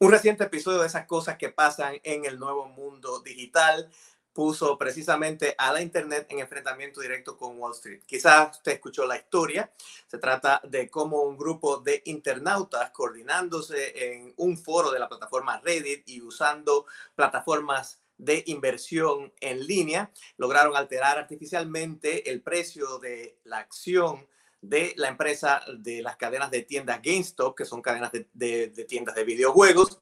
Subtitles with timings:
[0.00, 3.90] Un reciente episodio de esas cosas que pasan en el nuevo mundo digital
[4.32, 8.02] puso precisamente a la Internet en enfrentamiento directo con Wall Street.
[8.06, 9.72] Quizás usted escuchó la historia.
[10.06, 15.60] Se trata de cómo un grupo de internautas coordinándose en un foro de la plataforma
[15.64, 16.86] Reddit y usando
[17.16, 24.28] plataformas de inversión en línea lograron alterar artificialmente el precio de la acción
[24.60, 29.24] de la empresa de las cadenas de tiendas GameStop, que son cadenas de, tiendas de
[29.24, 30.00] videojuegos,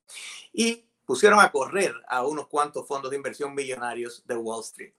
[0.53, 4.93] y pusieron a correr a unos cuantos fondos de inversión millonarios de Wall Street.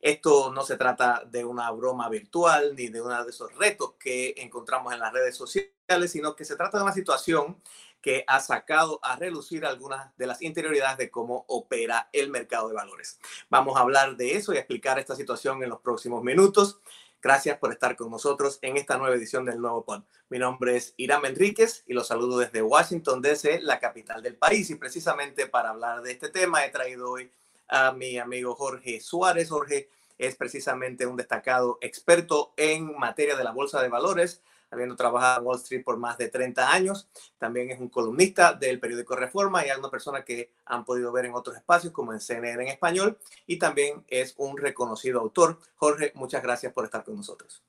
[0.00, 4.34] Esto no se trata de una broma virtual ni de uno de esos retos que
[4.38, 7.60] encontramos en las redes sociales, sino que se trata de una situación
[8.00, 12.74] que ha sacado a relucir algunas de las interioridades de cómo opera el mercado de
[12.74, 13.18] valores.
[13.50, 16.80] Vamos a hablar de eso y explicar esta situación en los próximos minutos.
[17.22, 20.04] Gracias por estar con nosotros en esta nueva edición del Nuevo Pod.
[20.30, 24.70] Mi nombre es Irán Enríquez y los saludo desde Washington, D.C., la capital del país.
[24.70, 27.30] Y precisamente para hablar de este tema he traído hoy
[27.68, 29.50] a mi amigo Jorge Suárez.
[29.50, 34.40] Jorge es precisamente un destacado experto en materia de la bolsa de valores
[34.70, 37.08] habiendo trabajado en Wall Street por más de 30 años.
[37.38, 41.26] También es un columnista del periódico Reforma y es una persona que han podido ver
[41.26, 45.58] en otros espacios como en CNN en español y también es un reconocido autor.
[45.76, 47.62] Jorge, muchas gracias por estar con nosotros.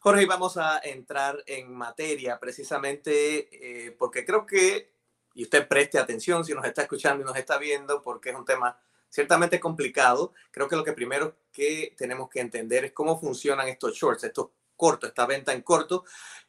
[0.00, 4.92] Jorge, vamos a entrar en materia precisamente eh, porque creo que,
[5.32, 8.44] y usted preste atención si nos está escuchando y nos está viendo, porque es un
[8.44, 8.78] tema
[9.08, 10.34] ciertamente complicado.
[10.50, 14.48] Creo que lo que primero que tenemos que entender es cómo funcionan estos shorts, estos
[14.76, 16.04] corto, esta venta en corto,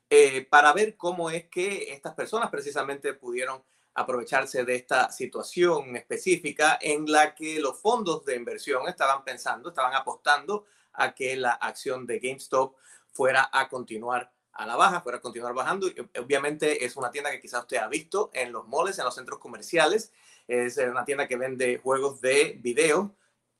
[0.09, 3.63] eh, para ver cómo es que estas personas precisamente pudieron
[3.95, 9.95] aprovecharse de esta situación específica en la que los fondos de inversión estaban pensando, estaban
[9.95, 12.75] apostando a que la acción de GameStop
[13.11, 15.87] fuera a continuar a la baja, fuera a continuar bajando.
[15.87, 19.15] Y obviamente es una tienda que quizás usted ha visto en los moles, en los
[19.15, 20.11] centros comerciales.
[20.47, 23.15] Es una tienda que vende juegos de video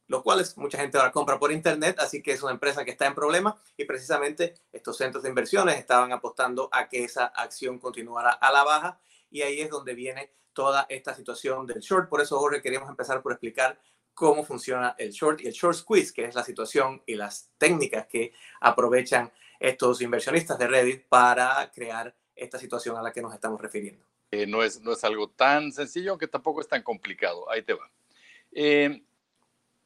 [0.08, 3.08] los cuales mucha gente ahora compra por internet, así que es una empresa que está
[3.08, 8.32] en problema y precisamente estos centros de inversiones estaban apostando a que esa acción continuara
[8.32, 9.00] a la baja
[9.30, 12.10] y ahí es donde viene toda esta situación del short.
[12.10, 13.80] Por eso, Jorge, queríamos empezar por explicar
[14.14, 18.08] cómo funciona el short y el short squeeze, que es la situación y las técnicas
[18.08, 23.62] que aprovechan estos inversionistas de Reddit para crear esta situación a la que nos estamos
[23.62, 24.06] refiriendo.
[24.32, 27.50] Eh, no, es, no es algo tan sencillo, que tampoco es tan complicado.
[27.50, 27.92] Ahí te va.
[28.52, 29.05] Eh,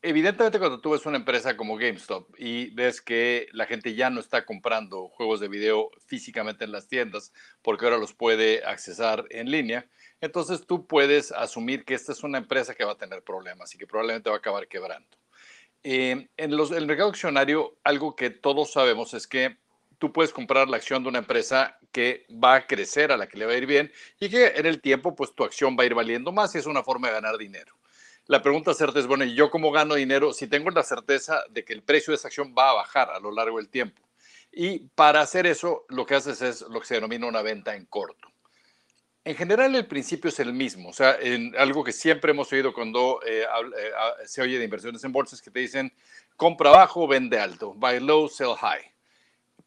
[0.02, 4.22] Evidentemente cuando tú ves una empresa como GameStop y ves que la gente ya no
[4.22, 9.52] está comprando juegos de video físicamente en las tiendas porque ahora los puede accesar en
[9.52, 9.90] línea,
[10.22, 13.78] entonces tú puedes asumir que esta es una empresa que va a tener problemas y
[13.78, 15.18] que probablemente va a acabar quebrando.
[15.84, 19.58] Eh, en los, el mercado accionario, algo que todos sabemos es que
[19.98, 23.38] tú puedes comprar la acción de una empresa que va a crecer, a la que
[23.38, 25.88] le va a ir bien y que en el tiempo pues tu acción va a
[25.88, 27.79] ir valiendo más y es una forma de ganar dinero
[28.30, 31.66] la pregunta certeza es, bueno, ¿y yo cómo gano dinero si tengo la certeza de
[31.66, 34.04] que el precio de esa acción va a bajar a lo largo del tiempo?
[34.52, 37.88] Y para hacer eso, lo que haces es lo que se denomina una venta en
[37.88, 38.28] corto.
[39.24, 40.90] En general, el principio es el mismo.
[40.90, 41.18] O sea,
[41.58, 43.92] algo que siempre hemos oído cuando eh, eh,
[44.28, 45.92] se oye de inversiones en bolsas que te dicen
[46.36, 48.94] compra bajo, vende alto, buy low, sell high.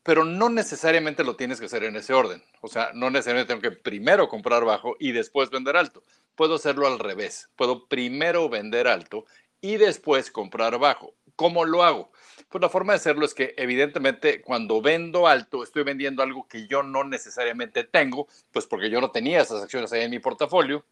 [0.04, 2.40] Pero no necesariamente lo tienes que hacer en ese orden.
[2.60, 6.86] O sea, no necesariamente tengo que primero comprar bajo y después vender alto puedo hacerlo
[6.86, 7.48] al revés.
[7.56, 9.24] Puedo primero vender alto
[9.60, 11.14] y después comprar bajo.
[11.36, 12.12] ¿Cómo lo hago?
[12.48, 16.66] Pues la forma de hacerlo es que evidentemente cuando vendo alto estoy vendiendo algo que
[16.66, 20.84] yo no necesariamente tengo, pues porque yo no tenía esas acciones ahí en mi portafolio.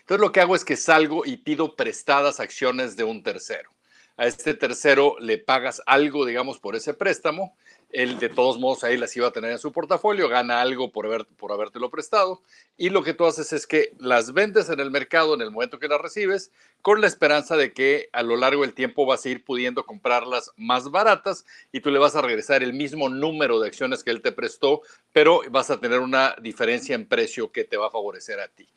[0.00, 3.70] Entonces lo que hago es que salgo y pido prestadas acciones de un tercero.
[4.16, 7.56] A este tercero le pagas algo, digamos, por ese préstamo
[7.90, 11.06] él de todos modos ahí las iba a tener en su portafolio, gana algo por,
[11.06, 12.42] haber, por habértelo prestado
[12.76, 15.78] y lo que tú haces es que las vendes en el mercado en el momento
[15.78, 16.50] que las recibes
[16.82, 20.52] con la esperanza de que a lo largo del tiempo vas a ir pudiendo comprarlas
[20.56, 24.22] más baratas y tú le vas a regresar el mismo número de acciones que él
[24.22, 24.82] te prestó,
[25.12, 28.68] pero vas a tener una diferencia en precio que te va a favorecer a ti.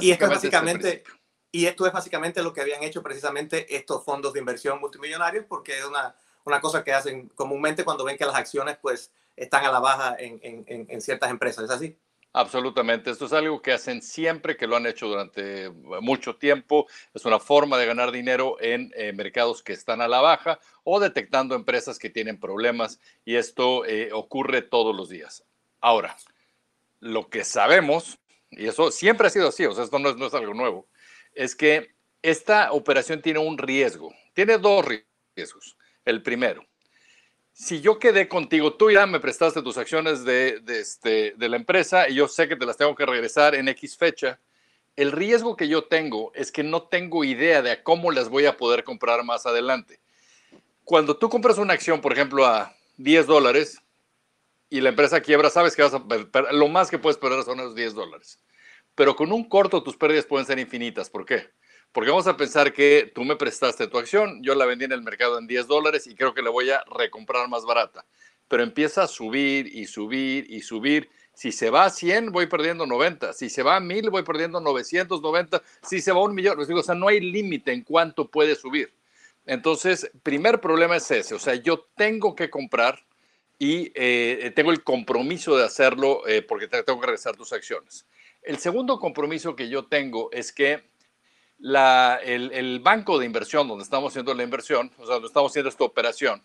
[0.00, 1.02] y esto, básicamente,
[1.50, 5.78] y esto es básicamente lo que habían hecho precisamente estos fondos de inversión multimillonarios porque
[5.78, 9.72] es una una cosa que hacen comúnmente cuando ven que las acciones pues están a
[9.72, 11.64] la baja en, en, ciertas empresas.
[11.64, 11.98] ¿Es así?
[12.32, 13.10] Absolutamente.
[13.10, 16.86] Esto es algo que hacen siempre, que lo han hecho durante mucho tiempo.
[17.14, 21.00] Es una forma de ganar dinero en eh, mercados que están a la baja o
[21.00, 25.44] detectando empresas que tienen problemas y esto eh, ocurre todos los días.
[25.80, 26.16] Ahora,
[27.00, 28.18] lo que sabemos,
[28.50, 30.86] y eso siempre ha sido así, o sea, esto no es, no es algo nuevo,
[31.34, 34.14] es que esta operación tiene un riesgo.
[34.32, 35.76] Tiene dos riesgos.
[36.04, 36.66] El primero,
[37.52, 42.08] si yo quedé contigo, tú ya me prestaste tus acciones de, este, de la empresa
[42.08, 44.40] y yo sé que te las tengo que regresar en X fecha
[44.96, 48.56] El riesgo que yo tengo es que no tengo idea de cómo las voy a
[48.56, 50.00] poder comprar más adelante.
[50.84, 53.80] Cuando tú compras una acción, por ejemplo, a 10 dólares
[54.68, 57.74] y la empresa quiebra, sabes que vas a lo más que puedes perder son esos
[57.74, 58.40] 10 dólares.
[58.94, 61.08] Pero con un corto tus pérdidas pueden ser infinitas.
[61.08, 61.50] ¿Por qué?
[61.92, 65.02] Porque vamos a pensar que tú me prestaste tu acción, yo la vendí en el
[65.02, 68.04] mercado en 10 dólares y creo que la voy a recomprar más barata.
[68.48, 71.10] Pero empieza a subir y subir y subir.
[71.34, 73.32] Si se va a 100, voy perdiendo 90.
[73.34, 75.62] Si se va a 1000, voy perdiendo 990.
[75.82, 78.92] Si se va a un millón, o sea, no hay límite en cuánto puede subir.
[79.44, 81.34] Entonces, primer problema es ese.
[81.34, 83.04] O sea, yo tengo que comprar
[83.58, 88.06] y eh, tengo el compromiso de hacerlo eh, porque tengo que regresar tus acciones.
[88.42, 90.91] El segundo compromiso que yo tengo es que
[91.62, 95.84] el, banco de inversión donde estamos haciendo la inversión, o sea, donde estamos haciendo esta
[95.84, 96.42] operación,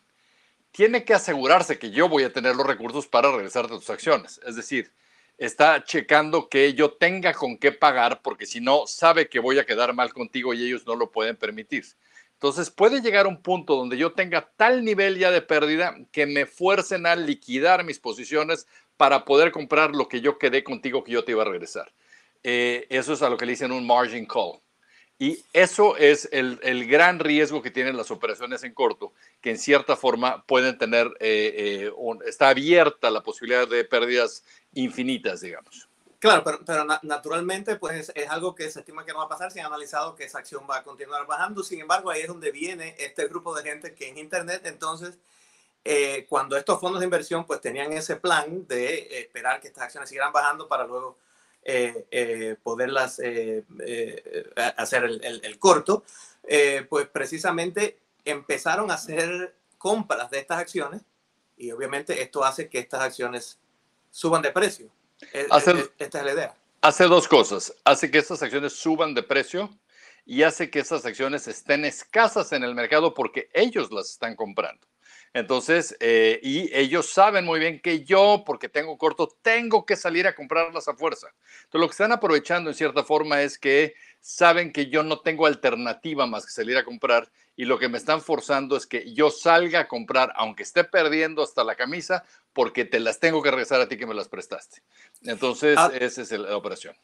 [0.72, 4.40] tiene que asegurarse que yo voy a tener los recursos para regresar de tus acciones.
[4.46, 4.92] Es decir,
[5.38, 9.66] está checando que yo tenga con qué pagar, porque si no, sabe que voy a
[9.66, 11.86] quedar mal contigo y ellos no lo pueden permitir.
[12.34, 16.46] Entonces puede llegar un punto donde yo tenga tal nivel ya de pérdida que me
[16.46, 21.24] fuercen a liquidar mis posiciones para poder comprar lo que yo quedé contigo que yo
[21.24, 21.92] te iba a regresar.
[22.44, 24.60] Eh, eso es a lo que le dicen un margin call.
[25.19, 29.58] Y eso es el, el, gran riesgo que tienen las operaciones en corto, que en
[29.58, 31.92] cierta forma pueden tener, eh, eh,
[32.25, 34.44] está abierta la posibilidad de pérdidas
[34.74, 35.90] infinitas, digamos.
[36.19, 39.60] Claro, pero, naturalmente pues es algo que se estima que no va a pasar si
[39.60, 41.64] han analizado que esa acción va a continuar bajando.
[41.64, 45.18] Sin embargo, ahí es donde viene este grupo de gente que en Internet, entonces,
[45.84, 50.10] eh, cuando estos fondos de inversión pues tenían ese plan de esperar que estas acciones
[50.10, 51.18] siguieran bajando para luego
[52.64, 53.64] poderlas eh,
[54.78, 56.04] hacer el, corto,
[56.90, 61.02] pues precisamente empezaron a hacer compras de estas acciones
[61.58, 63.60] y obviamente esto hace que estas acciones
[64.12, 64.90] suban de precio.
[65.31, 66.56] esta es la idea.
[66.81, 67.74] Hace dos cosas.
[67.84, 69.69] Hace que estas acciones suban de precio
[70.25, 74.86] y hace que estas acciones estén escasas en el mercado porque ellos las están comprando.
[75.38, 80.25] Entonces, eh, y ellos saben muy bien que yo, porque tengo corto, tengo que salir
[80.25, 81.28] a comprarlas a fuerza.
[81.66, 85.45] Entonces, lo que están aprovechando en cierta forma es que saben que yo no tengo
[85.45, 89.30] alternativa más que salir a comprar y lo que me están forzando es que yo
[89.30, 93.80] salga a comprar, aunque esté perdiendo hasta la camisa, porque te las tengo que regresar
[93.80, 94.81] a ti que me las prestaste.
[95.22, 95.92] Entonces, ah.
[95.94, 96.95] esa es la operación.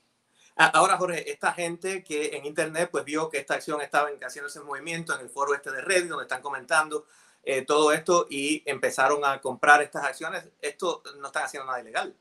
[0.55, 4.47] Ah, ahora, Jorge, esta gente que en Internet pues vio que esta acción estaba haciendo
[4.47, 7.05] ese movimiento en el foro este de Reddit, donde están comentando
[7.43, 12.15] eh, todo esto y empezaron a comprar estas acciones, esto no están haciendo nada ilegal.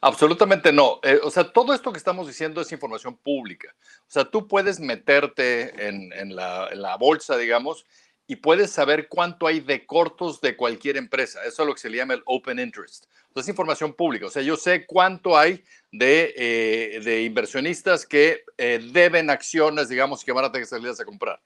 [0.00, 1.00] Absolutamente no.
[1.02, 3.74] Eh, o sea, todo esto que estamos diciendo es información pública.
[4.00, 7.86] O sea, tú puedes meterte en, en, la, en la bolsa, digamos,
[8.30, 11.40] y puedes saber cuánto hay de cortos de cualquier empresa.
[11.44, 13.06] Eso es lo que se llama el open interest.
[13.34, 14.26] es información pública.
[14.26, 20.30] O sea, yo sé cuánto hay de, eh, inversionistas que eh, deben acciones, digamos, que
[20.30, 21.40] van a tener que salir a comprar.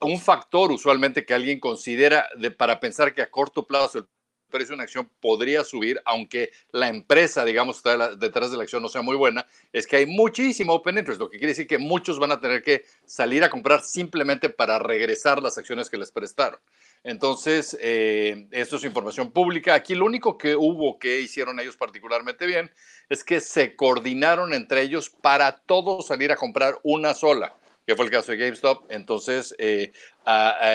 [0.00, 4.08] Un factor usualmente que alguien considera de, para pensar que a corto plazo el
[4.46, 7.82] precio de una acción podría subir, aunque la empresa, digamos,
[8.18, 11.30] detrás de la acción no sea muy buena, es que hay muchísimo open interest, lo
[11.30, 15.42] que quiere decir que muchos van a tener que salir a comprar simplemente para regresar
[15.42, 16.60] las acciones que les prestaron.
[17.04, 19.74] Entonces, eh, esto es información pública.
[19.74, 22.70] Aquí lo único que hubo que hicieron ellos particularmente bien
[23.08, 27.54] es que se coordinaron entre ellos para todos salir a comprar una sola
[27.86, 28.86] que fue el caso de GameStop.
[28.90, 29.92] Entonces, eh,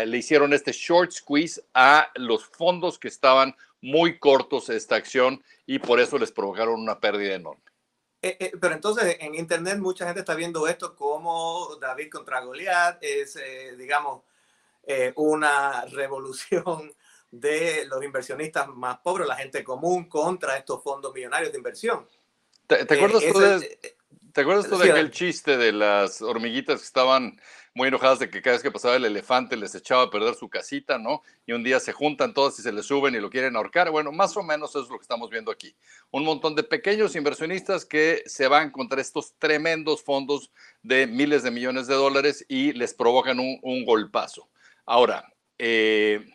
[0.06, 5.80] le hicieron este short squeeze a los fondos que estaban muy cortos esta acción y
[5.80, 7.63] por eso les provocaron una pérdida enorme.
[8.22, 13.00] Eh, eh, pero entonces en Internet mucha gente está viendo esto como David contra Goliat,
[13.01, 13.38] es,
[13.77, 14.24] digamos,
[15.15, 16.94] una revolución
[17.32, 22.08] de los inversionistas más pobres, la gente común, contra estos fondos millonarios de inversión.
[22.68, 23.96] ¿Te, acuerdas tú de,
[24.33, 27.39] ¿Te acuerdas tú de aquel chiste de las hormiguitas que estaban
[27.73, 30.50] muy enojadas de que cada vez que pasaba el elefante les echaba a perder su
[30.50, 31.21] casita, ¿no?
[31.45, 33.91] Y un día se juntan todas y se les suben y lo quieren ahorcar.
[33.91, 35.75] Bueno, más o menos eso es lo que estamos viendo aquí.
[36.11, 41.51] Un montón de pequeños inversionistas que se van contra estos tremendos fondos de miles de
[41.51, 44.50] millones de dólares y les provocan un, golpazo.
[44.85, 46.25] Ahora, eh,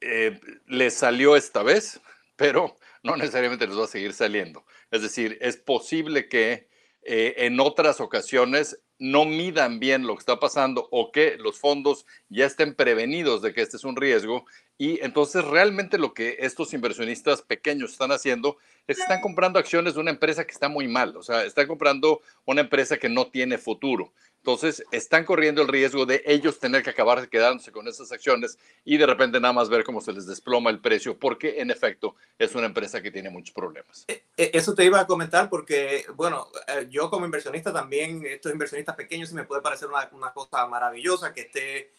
[0.00, 2.00] eh, les salió esta vez,
[2.36, 4.64] pero no necesariamente les va a seguir saliendo.
[4.90, 6.71] Es decir, es posible que
[7.04, 12.06] eh, en otras ocasiones no midan bien lo que está pasando o que los fondos
[12.28, 14.44] ya estén prevenidos de que este es un riesgo.
[14.78, 19.94] Y entonces realmente lo que estos inversionistas pequeños están haciendo es que están comprando acciones
[19.94, 23.28] de una empresa que está muy mal, o sea, están comprando una empresa que no
[23.28, 24.12] tiene futuro.
[24.44, 28.96] Entonces, están corriendo el riesgo de ellos tener que acabar quedándose con esas acciones y
[28.96, 32.52] de repente nada más ver cómo se les desploma el precio, porque en efecto es
[32.56, 34.04] una empresa que tiene muchos problemas.
[34.08, 38.50] Eh, eh, eso te iba a comentar porque, bueno, eh, yo como inversionista también, estos
[38.50, 41.92] inversionistas pequeños, sí me puede parecer una, una cosa maravillosa que esté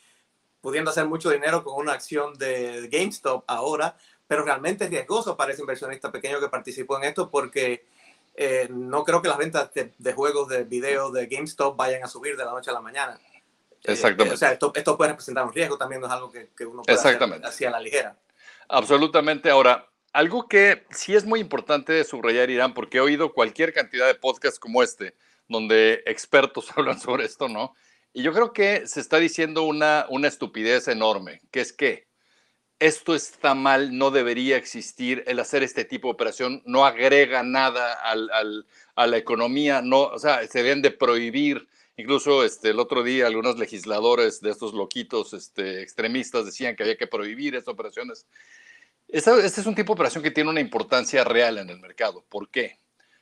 [0.59, 3.95] pudiendo hacer mucho dinero con una acción de GameStop ahora,
[4.27, 7.85] pero realmente es riesgoso para ese inversionista pequeño que participó en esto porque
[8.35, 12.35] eh, no creo que las ventas de, juegos de video de GameStop vayan a subir
[12.35, 13.19] de la noche a la mañana.
[13.83, 14.33] Eh, Exactamente.
[14.33, 16.81] o sea, esto, esto, puede representar un riesgo también, no es algo que, que uno
[16.81, 17.47] puede Exactamente.
[17.47, 18.17] hacer a la ligera.
[18.69, 19.49] Absolutamente.
[19.49, 24.15] Ahora, algo que sí es muy importante subrayar, Irán, porque he oído cualquier cantidad de
[24.15, 25.15] podcasts como este,
[25.47, 27.75] donde expertos hablan sobre esto, ¿no?
[28.13, 32.07] Y yo creo que se está diciendo una, una estupidez enorme, que es que
[32.85, 37.93] esto está mal, no debería existir, el hacer este tipo de operación no agrega nada
[37.93, 41.65] a la economía, no, o sea, se deben de prohibir.
[41.95, 46.97] Incluso este, el otro día algunos legisladores de estos loquitos este, extremistas decían que había
[46.97, 48.25] que prohibir estas operaciones.
[49.07, 52.25] Este es un tipo de operación que tiene una importancia real en el mercado.
[52.27, 52.79] ¿Por qué?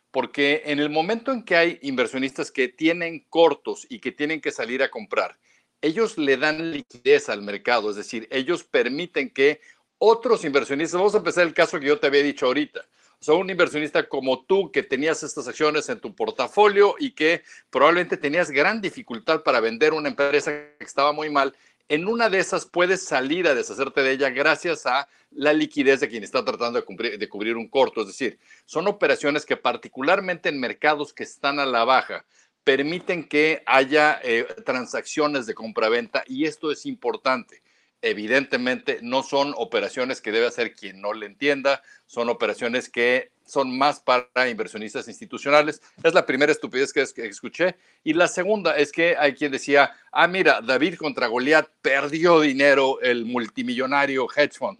[0.10, 4.52] Porque en el momento en que hay inversionistas que tienen cortos y que tienen que
[4.52, 5.38] salir a comprar
[5.82, 9.62] ellos le dan liquidez al mercado, es decir, ellos permiten que
[9.98, 13.36] otros inversionistas, vamos a empezar el caso que yo te había dicho ahorita, o sea,
[13.36, 18.50] un inversionista como tú que tenías estas acciones en tu portafolio y que probablemente tenías
[18.50, 21.56] gran dificultad para vender una empresa que estaba muy mal,
[21.88, 26.10] en una de esas puedes salir a deshacerte de ella gracias a la liquidez de
[26.10, 28.02] quien está tratando de de cubrir un corto.
[28.02, 32.26] Es decir, son operaciones que particularmente en mercados que están a la baja,
[32.64, 37.62] permiten que haya eh, transacciones de compraventa y esto es importante.
[38.04, 43.78] Evidentemente no son operaciones que debe hacer quien no le entienda, son operaciones que son
[43.78, 45.82] más para inversionistas institucionales.
[46.04, 47.76] Es la primera estupidez que, que escuché.
[48.04, 53.00] Y la segunda es que hay quien decía, ah, mira, David contra Goliat perdió dinero
[53.02, 54.80] el multimillonario hedge fund.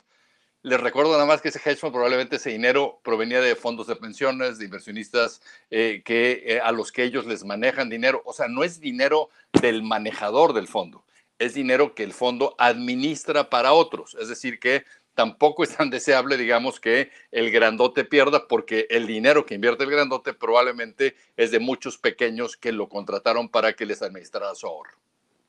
[0.64, 3.96] Les recuerdo nada más que ese hedge fund probablemente ese dinero provenía de fondos de
[3.96, 5.42] pensiones, de inversionistas
[5.72, 8.22] eh, que, eh, a los que ellos les manejan dinero.
[8.26, 11.04] O sea, no es dinero del manejador del fondo,
[11.40, 14.16] es dinero que el fondo administra para otros.
[14.20, 19.48] Es decir, que tampoco es tan deseable, digamos, que el grandote pierda, porque el dinero
[19.48, 24.04] que invierte el grandote probablemente es de muchos pequeños que lo contrataron para que les
[24.04, 24.96] administrara su ahorro.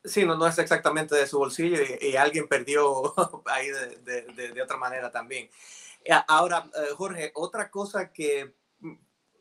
[0.04, 3.14] Sí, no, no es exactamente de su bolsillo y, alguien perdió
[3.47, 5.49] ahí de, otra manera también.
[6.26, 8.94] Ahora, eh, Jorge, otra cosa que, mm,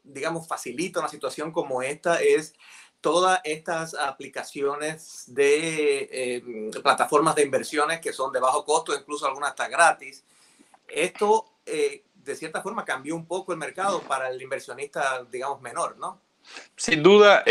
[0.03, 2.53] digamos, facilita una situación como esta es
[3.01, 9.49] todas estas aplicaciones de eh, plataformas de inversiones que son de bajo costo, incluso algunas
[9.51, 10.23] hasta gratis.
[10.87, 15.97] Esto, eh, de cierta forma, cambió un poco el mercado para el inversionista, digamos, menor,
[15.97, 16.21] ¿no?
[16.75, 17.43] Sin duda,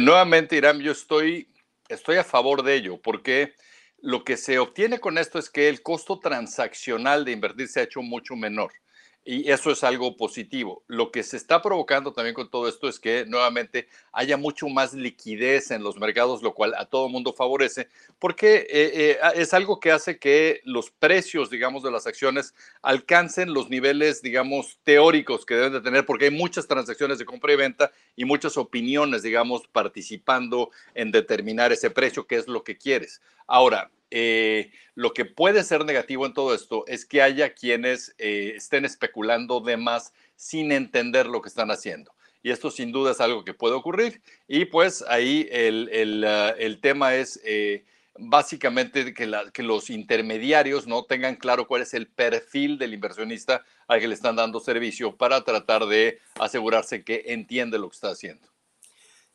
[0.00, 1.48] nuevamente, Irán, yo estoy
[1.90, 3.54] estoy a favor de ello, porque
[3.98, 7.84] lo que se obtiene con esto es que el costo transaccional de invertir se ha
[7.84, 8.72] hecho mucho menor.
[9.22, 10.82] Y eso es algo positivo.
[10.86, 14.94] Lo que se está provocando también con todo esto es que nuevamente haya mucho más
[14.94, 19.78] liquidez en los mercados, lo cual a todo mundo favorece, porque eh, eh, es algo
[19.78, 25.54] que hace que los precios, digamos, de las acciones alcancen los niveles, digamos, teóricos que
[25.54, 29.68] deben de tener, porque hay muchas transacciones de compra y venta y muchas opiniones, digamos,
[29.68, 33.20] participando en determinar ese precio, que es lo que quieres.
[33.50, 38.52] Ahora, eh, lo que puede ser negativo en todo esto es que haya quienes eh,
[38.54, 42.12] estén especulando de más sin entender lo que están haciendo.
[42.44, 44.22] Y esto sin duda es algo que puede ocurrir.
[44.46, 47.84] Y pues ahí el, ah, tema es eh,
[48.16, 53.98] básicamente que, que, los intermediarios no tengan claro cuál es el perfil del inversionista al
[53.98, 58.46] que le están dando servicio para tratar de asegurarse que entiende lo que está haciendo.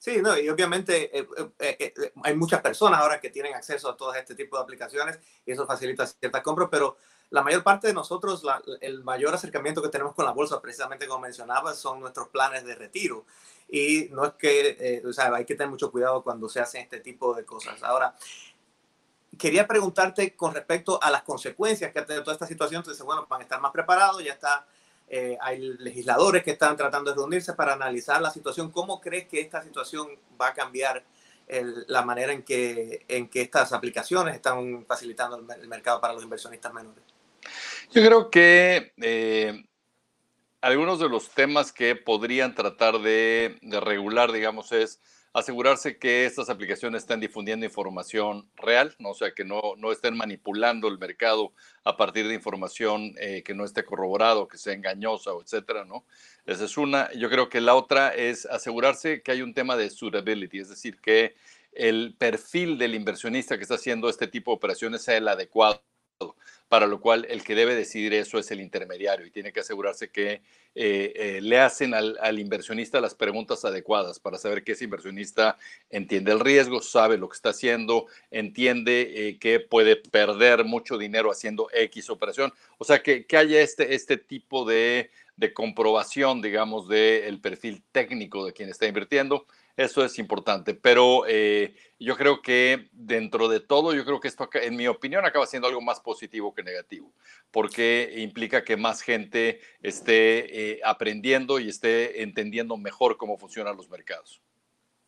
[0.06, 3.98] Sí, no, y obviamente eh, eh, eh, hay muchas personas ahora que tienen acceso a
[3.98, 6.96] todo este tipo de aplicaciones y eso facilita ciertas compras, pero
[7.32, 8.44] la mayor parte de nosotros,
[8.82, 12.76] el mayor acercamiento que tenemos con la bolsa, precisamente como mencionaba, son nuestros planes de
[12.76, 13.26] retiro.
[13.68, 17.00] Y no es que, o sea, hay que tener mucho cuidado cuando se hacen este
[17.00, 17.82] tipo de cosas.
[17.82, 18.16] Ahora,
[19.40, 22.82] quería preguntarte con respecto a las consecuencias que ha tenido toda esta situación.
[22.82, 24.68] Entonces, bueno, van estar más preparados, ya está
[25.08, 28.72] eh, hay legisladores que están tratando de reunirse para analizar la situación.
[28.72, 30.08] ¿Cómo crees que esta situación
[30.40, 31.04] va a cambiar
[31.88, 36.74] la manera en que, en que estas aplicaciones están facilitando el, mercado para los inversionistas
[36.74, 37.04] menores?
[37.92, 39.64] Yo creo que eh,
[40.62, 45.00] algunos de los temas que podrían tratar de, de regular, digamos, es
[45.36, 49.10] asegurarse que estas aplicaciones estén difundiendo información real, ¿no?
[49.10, 51.52] o sea, que no, no estén manipulando el mercado
[51.84, 56.06] a partir de información eh, que no esté corroborado, que sea engañosa, o etcétera, ¿no?
[56.46, 57.12] Esa es una.
[57.12, 61.02] Yo creo que la otra es asegurarse que hay un tema de suitability, es decir,
[61.02, 61.36] que
[61.74, 65.84] el perfil del inversionista que está haciendo este tipo de operaciones sea el adecuado
[66.68, 70.10] para lo cual el que debe decidir eso es el intermediario y tiene que asegurarse
[70.10, 70.42] que
[70.74, 75.58] eh, eh, le hacen al, inversionista las preguntas adecuadas para saber que ese inversionista
[75.90, 81.32] entiende el riesgo, sabe lo que está haciendo, entiende eh, que puede perder mucho dinero
[81.32, 82.52] haciendo X operación.
[82.78, 88.46] O sea, que, que haya este, este tipo de, de comprobación, digamos, del perfil técnico
[88.46, 89.46] de quien está invirtiendo.
[89.78, 94.50] Eso es importante, pero eh, yo creo que dentro de todo, yo creo que esto,
[94.54, 97.12] en mi opinión, acaba siendo algo más positivo que negativo,
[97.52, 103.90] porque implica que más gente esté eh, aprendiendo y esté entendiendo mejor cómo funcionan los
[103.90, 104.42] mercados.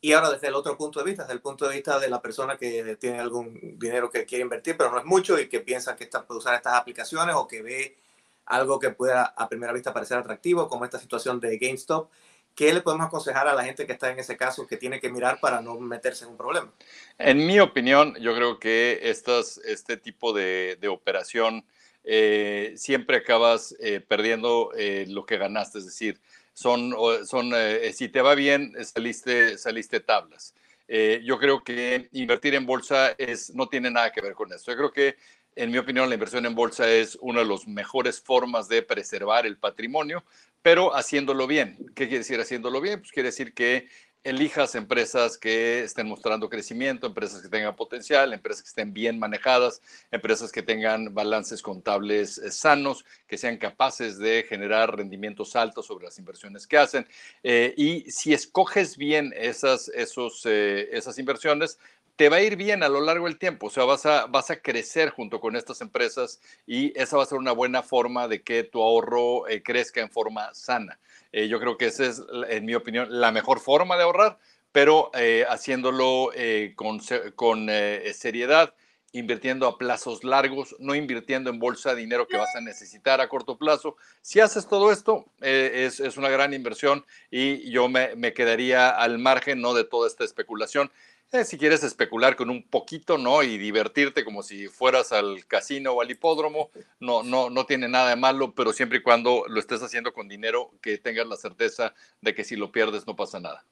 [0.02, 2.22] Y ahora desde el otro punto de vista, desde el punto de vista de la
[2.22, 5.96] persona que tiene algún dinero que quiere invertir, pero no es mucho y que piensa
[5.96, 7.98] que está, puede usar estas aplicaciones o que ve
[8.46, 12.10] algo que pueda a primera vista parecer atractivo, como esta situación de GameStop
[12.58, 15.10] ¿qué le podemos aconsejar a la gente que está en ese caso que tiene que
[15.10, 16.74] mirar para no meterse en un problema?
[17.20, 21.64] En mi opinión, yo creo que estas, este tipo de, operación
[22.04, 26.20] eh, siempre acabas eh, perdiendo eh, lo que ganaste, es decir,
[26.54, 26.96] son,
[27.28, 27.54] son
[27.94, 30.56] si te va bien, saliste, saliste tablas.
[30.88, 34.72] yo creo que invertir en bolsa es, no tiene nada que ver con esto.
[34.72, 35.18] Yo creo que
[35.58, 39.48] en mi opinión, la inversión en bolsa es una de las mejores formas de preservar
[39.48, 40.24] el patrimonio,
[40.68, 41.78] pero haciéndolo bien.
[41.96, 43.00] ¿Qué quiere decir haciéndolo bien?
[43.00, 43.88] Pues quiere decir que
[44.26, 49.82] elijas empresas que estén mostrando crecimiento, empresas que tengan potencial, empresas que estén bien manejadas,
[50.12, 56.04] empresas que tengan balances contables eh, sanos, que sean capaces de generar rendimientos altos sobre
[56.04, 57.08] las inversiones que hacen.
[57.44, 61.80] Eh, y si escoges bien esas, esos, eh, esas inversiones,
[62.18, 64.50] te va a ir bien a lo largo del tiempo, o sea, vas a, vas
[64.50, 68.42] a crecer junto con estas empresas y esa va a ser una buena forma de
[68.42, 71.00] que tu ahorro eh, crezca en forma sana.
[71.32, 74.40] Eh, yo creo que esa es, en mi opinión, la mejor forma de ahorrar,
[74.72, 76.32] pero eh, haciéndolo
[76.76, 77.00] con,
[77.36, 77.68] con
[78.14, 78.74] seriedad,
[79.12, 83.58] invirtiendo a plazos largos, no invirtiendo en bolsa dinero que vas a necesitar a corto
[83.58, 83.96] plazo.
[84.22, 89.20] Si haces todo esto, es, es, una gran inversión y yo me, me quedaría al
[89.20, 89.74] margen ¿no?
[89.74, 90.92] de toda esta especulación.
[91.34, 93.43] Eh, si quieres especular con un poquito, ¿no?
[93.43, 98.09] Y divertirte como si fueras al casino o al hipódromo, no, no, no tiene nada
[98.09, 101.94] de malo, pero siempre y cuando lo estés haciendo con dinero, que tengas la certeza
[102.22, 103.66] de que si lo pierdes no pasa nada.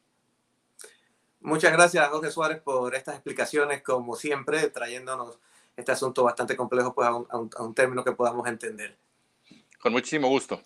[1.40, 5.40] Muchas gracias, Jorge Suárez, por estas explicaciones, como siempre, trayéndonos
[5.78, 8.98] este asunto bastante complejo pues, a, un, a un término que podamos entender.
[9.80, 10.62] Con muchísimo gusto.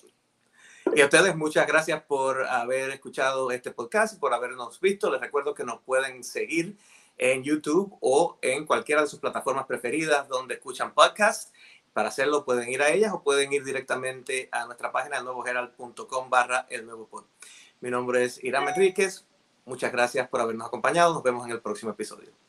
[0.96, 5.12] Y a ustedes muchas gracias por haber escuchado este podcast y por habernos visto.
[5.12, 6.78] Les recuerdo que nos pueden seguir
[7.18, 11.54] en YouTube o en cualquiera de sus plataformas preferidas donde escuchan podcasts.
[11.94, 16.66] Para hacerlo pueden ir a ellas o pueden ir directamente a nuestra página nuevoherald.com barra
[16.70, 17.26] el nuevo pod.
[17.82, 19.26] Mi nombre es Irán Enríquez.
[19.66, 21.14] Muchas gracias por habernos acompañado.
[21.14, 22.49] Nos vemos en el próximo episodio.